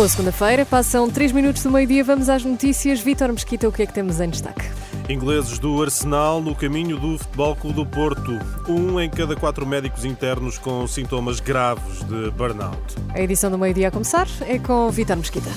Boa 0.00 0.08
segunda-feira, 0.08 0.64
passam 0.64 1.10
3 1.10 1.30
minutos 1.30 1.62
do 1.62 1.70
meio-dia, 1.70 2.02
vamos 2.02 2.30
às 2.30 2.42
notícias. 2.42 3.00
Vítor 3.00 3.30
Mesquita, 3.34 3.68
o 3.68 3.72
que 3.72 3.82
é 3.82 3.86
que 3.86 3.92
temos 3.92 4.18
em 4.18 4.30
destaque? 4.30 4.62
Ingleses 5.10 5.58
do 5.58 5.82
Arsenal 5.82 6.40
no 6.40 6.54
caminho 6.54 6.98
do 6.98 7.18
Futebol 7.18 7.54
Clube 7.54 7.76
do 7.76 7.84
Porto. 7.84 8.32
Um 8.66 8.98
em 8.98 9.10
cada 9.10 9.36
quatro 9.36 9.66
médicos 9.66 10.06
internos 10.06 10.56
com 10.56 10.86
sintomas 10.86 11.38
graves 11.38 12.02
de 12.04 12.30
burnout. 12.30 12.96
A 13.10 13.20
edição 13.20 13.50
do 13.50 13.58
meio-dia 13.58 13.88
a 13.88 13.90
começar 13.90 14.26
é 14.48 14.58
com 14.58 14.90
Vítor 14.90 15.18
Mesquita. 15.18 15.50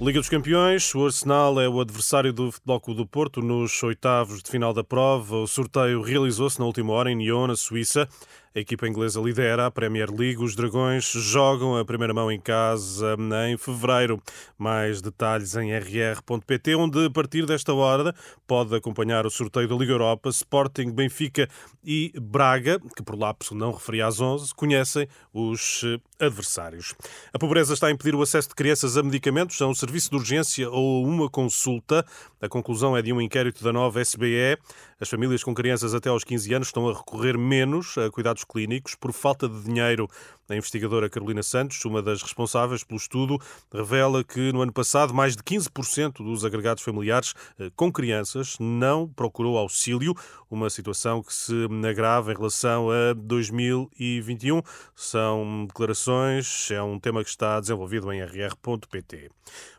Liga 0.00 0.18
dos 0.18 0.30
Campeões, 0.30 0.94
o 0.94 1.04
Arsenal 1.04 1.60
é 1.60 1.68
o 1.68 1.78
adversário 1.78 2.32
do 2.32 2.50
Futebol 2.50 2.80
Clube 2.80 3.00
do 3.02 3.06
Porto 3.06 3.42
nos 3.42 3.82
oitavos 3.82 4.42
de 4.42 4.50
final 4.50 4.72
da 4.72 4.82
prova. 4.82 5.36
O 5.36 5.46
sorteio 5.46 6.00
realizou-se 6.00 6.58
na 6.58 6.64
última 6.64 6.94
hora 6.94 7.12
em 7.12 7.16
Nyon, 7.16 7.48
na 7.48 7.54
Suíça. 7.54 8.08
A 8.52 8.58
equipa 8.58 8.88
inglesa 8.88 9.20
lidera 9.20 9.66
a 9.66 9.70
Premier 9.70 10.10
League. 10.10 10.42
Os 10.42 10.56
Dragões 10.56 11.04
jogam 11.04 11.76
a 11.76 11.84
primeira 11.84 12.12
mão 12.12 12.32
em 12.32 12.40
casa 12.40 13.16
em 13.48 13.56
fevereiro. 13.56 14.20
Mais 14.58 15.00
detalhes 15.00 15.54
em 15.54 15.70
rr.pt, 15.72 16.74
onde 16.74 17.06
a 17.06 17.10
partir 17.10 17.46
desta 17.46 17.72
hora 17.72 18.12
pode 18.48 18.74
acompanhar 18.74 19.24
o 19.24 19.30
sorteio 19.30 19.68
da 19.68 19.76
Liga 19.76 19.92
Europa. 19.92 20.30
Sporting, 20.30 20.90
Benfica 20.90 21.48
e 21.84 22.12
Braga, 22.20 22.80
que 22.96 23.04
por 23.04 23.16
lapso 23.16 23.54
não 23.54 23.70
referia 23.70 24.08
às 24.08 24.20
11, 24.20 24.52
conhecem 24.56 25.06
os 25.32 25.82
eh, 25.84 26.24
adversários. 26.26 26.92
A 27.32 27.38
pobreza 27.38 27.72
está 27.72 27.86
a 27.86 27.92
impedir 27.92 28.16
o 28.16 28.22
acesso 28.22 28.48
de 28.48 28.56
crianças 28.56 28.96
a 28.96 29.02
medicamentos, 29.04 29.62
a 29.62 29.68
um 29.68 29.74
serviço 29.74 30.10
de 30.10 30.16
urgência 30.16 30.68
ou 30.68 31.06
uma 31.06 31.30
consulta. 31.30 32.04
A 32.42 32.48
conclusão 32.48 32.96
é 32.96 33.02
de 33.02 33.12
um 33.12 33.20
inquérito 33.20 33.62
da 33.62 33.70
nova 33.70 34.00
SBE. 34.00 34.56
As 34.98 35.10
famílias 35.10 35.44
com 35.44 35.54
crianças 35.54 35.94
até 35.94 36.08
aos 36.08 36.24
15 36.24 36.54
anos 36.54 36.68
estão 36.68 36.88
a 36.88 36.94
recorrer 36.94 37.36
menos 37.36 37.98
a 37.98 38.10
cuidados 38.10 38.44
clínicos 38.44 38.94
por 38.94 39.12
falta 39.12 39.46
de 39.46 39.62
dinheiro. 39.62 40.08
A 40.50 40.56
investigadora 40.56 41.08
Carolina 41.08 41.44
Santos, 41.44 41.84
uma 41.84 42.02
das 42.02 42.22
responsáveis 42.22 42.82
pelo 42.82 42.98
estudo, 42.98 43.38
revela 43.72 44.24
que 44.24 44.52
no 44.52 44.60
ano 44.60 44.72
passado 44.72 45.14
mais 45.14 45.36
de 45.36 45.44
15% 45.44 46.24
dos 46.24 46.44
agregados 46.44 46.82
familiares 46.82 47.34
eh, 47.56 47.70
com 47.76 47.92
crianças 47.92 48.56
não 48.58 49.06
procurou 49.06 49.56
auxílio, 49.56 50.12
uma 50.50 50.68
situação 50.68 51.22
que 51.22 51.32
se 51.32 51.54
agrava 51.88 52.32
em 52.32 52.36
relação 52.36 52.90
a 52.90 53.12
2021. 53.14 54.60
São 54.96 55.66
declarações, 55.66 56.68
é 56.72 56.82
um 56.82 56.98
tema 56.98 57.22
que 57.22 57.30
está 57.30 57.60
desenvolvido 57.60 58.12
em 58.12 58.20
rr.pt. 58.20 59.30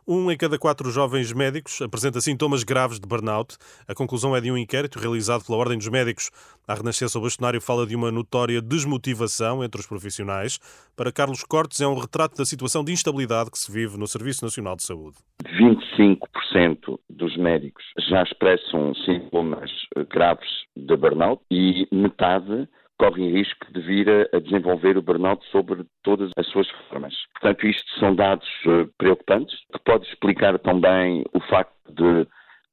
Um 0.07 0.31
em 0.31 0.37
cada 0.37 0.57
quatro 0.57 0.89
jovens 0.89 1.31
médicos 1.31 1.81
apresenta 1.81 2.19
sintomas 2.19 2.63
graves 2.63 2.99
de 2.99 3.07
burnout. 3.07 3.57
A 3.87 3.93
conclusão 3.93 4.35
é 4.35 4.41
de 4.41 4.51
um 4.51 4.57
inquérito 4.57 4.99
realizado 4.99 5.45
pela 5.45 5.57
Ordem 5.57 5.77
dos 5.77 5.87
Médicos. 5.87 6.31
A 6.71 6.73
Renascença 6.73 7.19
o 7.19 7.21
Bastonário 7.21 7.59
fala 7.59 7.85
de 7.85 7.97
uma 7.97 8.09
notória 8.09 8.61
desmotivação 8.61 9.61
entre 9.61 9.81
os 9.81 9.85
profissionais. 9.85 10.57
Para 10.95 11.11
Carlos 11.11 11.43
Cortes, 11.43 11.81
é 11.81 11.85
um 11.85 11.99
retrato 11.99 12.37
da 12.37 12.45
situação 12.45 12.81
de 12.81 12.93
instabilidade 12.93 13.51
que 13.51 13.59
se 13.59 13.69
vive 13.69 13.99
no 13.99 14.07
Serviço 14.07 14.45
Nacional 14.45 14.77
de 14.77 14.83
Saúde. 14.83 15.17
25% 15.43 16.97
dos 17.09 17.35
médicos 17.35 17.83
já 18.09 18.23
expressam 18.23 18.95
sintomas 19.03 19.69
graves 20.09 20.47
de 20.73 20.95
burnout 20.95 21.43
e 21.51 21.85
metade 21.91 22.69
correm 22.97 23.33
risco 23.33 23.65
de 23.73 23.81
vir 23.81 24.07
a, 24.33 24.39
desenvolver 24.39 24.97
o 24.97 25.01
burnout 25.01 25.45
sobre 25.51 25.83
todas 26.03 26.31
as 26.37 26.47
suas 26.47 26.69
formas. 26.87 27.13
Portanto, 27.33 27.67
isto 27.67 27.99
são 27.99 28.15
dados 28.15 28.47
uh, 28.65 28.89
preocupantes, 28.97 29.59
que 29.73 29.79
pode 29.83 30.07
explicar 30.07 30.57
também 30.59 31.25
o 31.33 31.41
facto 31.41 31.73
de 31.89 32.25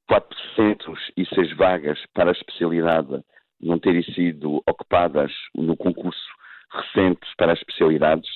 406 0.07 1.57
vagas 1.57 1.99
para 2.13 2.29
a 2.29 2.31
especialidade 2.31 3.21
não 3.61 3.79
terem 3.79 4.03
sido 4.03 4.61
ocupadas 4.67 5.31
no 5.55 5.75
concurso 5.75 6.19
recente 6.71 7.25
para 7.37 7.53
as 7.53 7.59
especialidades. 7.59 8.29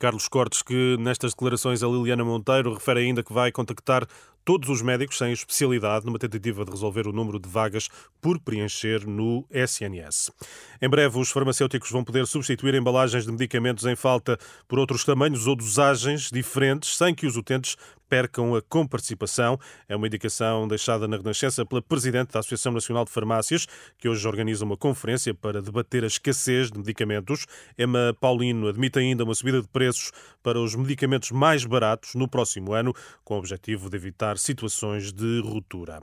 Carlos 0.00 0.26
Cortes, 0.26 0.62
que 0.62 0.96
nestas 0.98 1.32
declarações 1.32 1.82
a 1.82 1.86
Liliana 1.86 2.24
Monteiro 2.24 2.74
refere 2.74 3.00
ainda 3.00 3.22
que 3.22 3.32
vai 3.32 3.52
contactar 3.52 4.04
todos 4.44 4.68
os 4.68 4.82
médicos 4.82 5.16
sem 5.16 5.32
especialidade 5.32 6.04
numa 6.04 6.18
tentativa 6.18 6.64
de 6.64 6.72
resolver 6.72 7.06
o 7.06 7.12
número 7.12 7.38
de 7.38 7.48
vagas 7.48 7.88
por 8.20 8.40
preencher 8.40 9.06
no 9.06 9.46
SNS. 9.50 10.32
Em 10.80 10.88
breve, 10.88 11.18
os 11.18 11.30
farmacêuticos 11.30 11.90
vão 11.90 12.02
poder 12.02 12.26
substituir 12.26 12.74
embalagens 12.74 13.24
de 13.24 13.30
medicamentos 13.30 13.84
em 13.84 13.94
falta 13.94 14.36
por 14.66 14.80
outros 14.80 15.04
tamanhos 15.04 15.46
ou 15.46 15.54
dosagens 15.54 16.30
diferentes, 16.32 16.96
sem 16.96 17.14
que 17.14 17.26
os 17.26 17.36
utentes 17.36 17.76
percam 18.12 18.54
a 18.54 18.60
comparticipação. 18.60 19.58
É 19.88 19.96
uma 19.96 20.06
indicação 20.06 20.68
deixada 20.68 21.08
na 21.08 21.16
Renascença 21.16 21.64
pela 21.64 21.80
Presidente 21.80 22.30
da 22.32 22.40
Associação 22.40 22.70
Nacional 22.70 23.06
de 23.06 23.10
Farmácias, 23.10 23.66
que 23.96 24.06
hoje 24.06 24.28
organiza 24.28 24.66
uma 24.66 24.76
conferência 24.76 25.32
para 25.32 25.62
debater 25.62 26.04
a 26.04 26.06
escassez 26.06 26.70
de 26.70 26.76
medicamentos. 26.76 27.46
Emma 27.78 28.14
Paulino 28.20 28.68
admite 28.68 28.98
ainda 28.98 29.24
uma 29.24 29.34
subida 29.34 29.62
de 29.62 29.68
preços 29.68 30.12
para 30.42 30.60
os 30.60 30.74
medicamentos 30.74 31.30
mais 31.30 31.64
baratos 31.64 32.14
no 32.14 32.28
próximo 32.28 32.74
ano, 32.74 32.92
com 33.24 33.36
o 33.36 33.38
objetivo 33.38 33.88
de 33.88 33.96
evitar 33.96 34.36
situações 34.36 35.10
de 35.10 35.40
ruptura. 35.40 36.02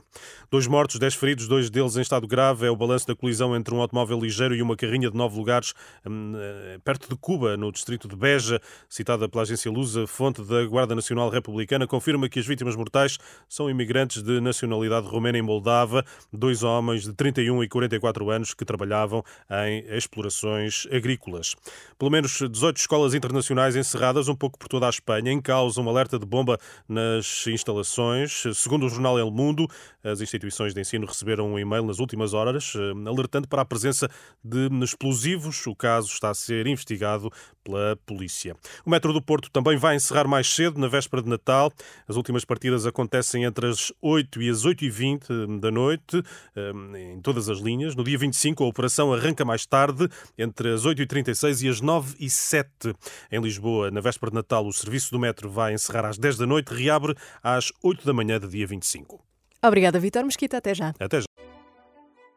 Dois 0.50 0.66
mortos, 0.66 0.98
dez 0.98 1.14
feridos, 1.14 1.46
dois 1.46 1.70
deles 1.70 1.96
em 1.96 2.00
estado 2.00 2.26
grave. 2.26 2.66
É 2.66 2.70
o 2.70 2.76
balanço 2.76 3.06
da 3.06 3.14
colisão 3.14 3.54
entre 3.54 3.72
um 3.72 3.80
automóvel 3.80 4.18
ligeiro 4.18 4.56
e 4.56 4.60
uma 4.60 4.74
carrinha 4.74 5.08
de 5.08 5.16
nove 5.16 5.36
lugares 5.36 5.74
hum, 6.04 6.32
eh, 6.36 6.80
perto 6.82 7.08
de 7.08 7.14
Cuba, 7.14 7.56
no 7.56 7.70
distrito 7.70 8.08
de 8.08 8.16
Beja, 8.16 8.60
citada 8.88 9.28
pela 9.28 9.42
agência 9.42 9.70
Lusa, 9.70 10.08
fonte 10.08 10.42
da 10.42 10.64
Guarda 10.64 10.96
Nacional 10.96 11.30
Republicana 11.30 11.86
confirma 12.00 12.30
que 12.30 12.38
as 12.38 12.46
vítimas 12.46 12.74
mortais 12.74 13.18
são 13.46 13.68
imigrantes 13.68 14.22
de 14.22 14.40
nacionalidade 14.40 15.06
romena 15.06 15.36
em 15.36 15.42
Moldava, 15.42 16.02
dois 16.32 16.62
homens 16.62 17.02
de 17.02 17.12
31 17.12 17.62
e 17.62 17.68
44 17.68 18.30
anos 18.30 18.54
que 18.54 18.64
trabalhavam 18.64 19.22
em 19.66 19.84
explorações 19.94 20.86
agrícolas. 20.90 21.54
Pelo 21.98 22.10
menos 22.10 22.38
18 22.50 22.78
escolas 22.78 23.12
internacionais 23.12 23.76
encerradas 23.76 24.28
um 24.28 24.34
pouco 24.34 24.58
por 24.58 24.66
toda 24.66 24.86
a 24.86 24.88
Espanha, 24.88 25.30
em 25.30 25.42
causa 25.42 25.78
um 25.78 25.90
alerta 25.90 26.18
de 26.18 26.24
bomba 26.24 26.58
nas 26.88 27.46
instalações. 27.46 28.44
Segundo 28.54 28.86
o 28.86 28.88
jornal 28.88 29.18
El 29.18 29.30
Mundo, 29.30 29.68
as 30.02 30.22
instituições 30.22 30.72
de 30.72 30.80
ensino 30.80 31.06
receberam 31.06 31.52
um 31.52 31.58
e-mail 31.58 31.84
nas 31.84 31.98
últimas 31.98 32.32
horas 32.32 32.72
eh, 32.74 33.08
alertando 33.08 33.46
para 33.46 33.60
a 33.60 33.64
presença 33.66 34.08
de 34.42 34.70
explosivos. 34.82 35.66
O 35.66 35.76
caso 35.76 36.08
está 36.08 36.30
a 36.30 36.34
ser 36.34 36.66
investigado 36.66 37.30
pela 37.62 37.96
polícia. 38.06 38.56
O 38.86 38.90
metro 38.90 39.12
do 39.12 39.20
Porto 39.20 39.50
também 39.50 39.76
vai 39.76 39.96
encerrar 39.96 40.26
mais 40.26 40.48
cedo, 40.48 40.80
na 40.80 40.88
véspera 40.88 41.22
de 41.22 41.28
Natal. 41.28 41.70
As 42.08 42.16
últimas 42.16 42.44
partidas 42.44 42.86
acontecem 42.86 43.44
entre 43.44 43.68
as 43.68 43.92
8 44.00 44.42
e 44.42 44.50
as 44.50 44.64
8 44.64 44.84
e 44.84 44.90
20 44.90 45.28
da 45.60 45.70
noite, 45.70 46.22
eh, 46.56 46.72
em 47.14 47.20
todas 47.20 47.48
as 47.48 47.58
linhas. 47.58 47.94
No 47.94 48.04
dia 48.04 48.18
25, 48.18 48.64
a 48.64 48.66
operação 48.66 49.12
arranca 49.12 49.44
mais 49.44 49.66
tarde, 49.66 50.08
entre 50.36 50.72
as 50.72 50.84
8 50.84 51.02
e 51.02 51.06
36 51.06 51.62
e 51.62 51.68
as 51.68 51.80
9 51.80 52.16
e 52.18 52.28
7. 52.28 52.94
Em 53.30 53.40
Lisboa, 53.40 53.90
na 53.90 54.00
véspera 54.00 54.30
de 54.30 54.36
Natal, 54.36 54.66
o 54.66 54.72
serviço 54.72 55.10
do 55.10 55.18
metro 55.18 55.50
vai 55.50 55.74
encerrar 55.74 56.06
às 56.06 56.18
10 56.18 56.38
da 56.38 56.46
noite, 56.46 56.72
reabre 56.72 57.14
às 57.42 57.72
8 57.82 58.04
da 58.04 58.12
manhã 58.12 58.38
do 58.38 58.48
dia 58.48 58.66
25. 58.66 59.20
Obrigada, 59.62 59.98
Vitor 59.98 60.24
Mesquita. 60.24 60.56
Até 60.56 60.74
já. 60.74 60.94
Até 60.98 61.20
já. 61.20 61.26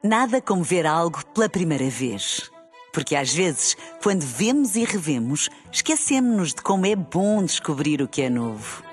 Nada 0.03 0.41
como 0.41 0.63
ver 0.63 0.85
algo 0.85 1.25
pela 1.27 1.47
primeira 1.47 1.89
vez. 1.89 2.51
Porque 2.91 3.15
às 3.15 3.33
vezes, 3.33 3.75
quando 4.03 4.21
vemos 4.21 4.75
e 4.75 4.83
revemos, 4.83 5.49
esquecemos-nos 5.71 6.53
de 6.53 6.61
como 6.61 6.85
é 6.85 6.95
bom 6.95 7.43
descobrir 7.43 8.01
o 8.01 8.07
que 8.07 8.21
é 8.21 8.29
novo. 8.29 8.92